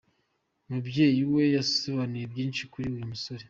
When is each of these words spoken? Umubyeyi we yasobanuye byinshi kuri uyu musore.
Umubyeyi 0.67 1.21
we 1.33 1.43
yasobanuye 1.55 2.25
byinshi 2.31 2.61
kuri 2.71 2.87
uyu 2.95 3.11
musore. 3.11 3.39